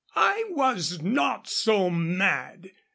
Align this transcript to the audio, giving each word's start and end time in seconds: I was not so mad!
I 0.15 0.45
was 0.49 1.03
not 1.03 1.47
so 1.47 1.91
mad! 1.91 2.71